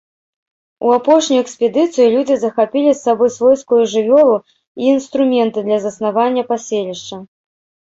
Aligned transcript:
У 0.87 0.93
апошнюю 0.97 1.37
экспедыцыю 1.43 2.07
людзі 2.15 2.35
захапілі 2.45 2.91
з 2.95 2.99
сабой 3.05 3.29
свойскую 3.37 3.83
жывёлу 3.95 4.35
і 4.43 4.83
інструменты 4.97 5.59
для 5.71 5.77
заснавання 5.89 6.43
паселішча. 6.55 7.27